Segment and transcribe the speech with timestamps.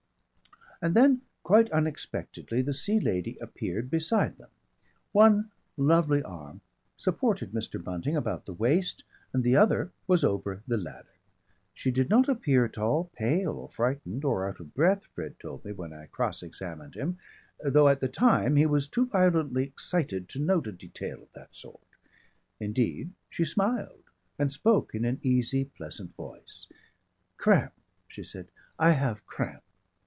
[0.83, 4.49] And then quite unexpectedly the Sea Lady appeared beside them.
[5.11, 6.61] One lovely arm
[6.97, 7.79] supported Mr.
[7.83, 11.13] Bunting about the waist and the other was over the ladder.
[11.75, 15.63] She did not appear at all pale or frightened or out of breath, Fred told
[15.63, 17.19] me when I cross examined him,
[17.63, 21.55] though at the time he was too violently excited to note a detail of that
[21.55, 21.85] sort.
[22.59, 24.05] Indeed she smiled
[24.39, 26.65] and spoke in an easy pleasant voice.
[27.37, 27.73] "Cramp,"
[28.07, 28.47] she said,
[28.79, 29.61] "I have cramp."